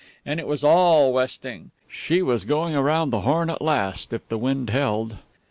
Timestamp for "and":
0.25-0.39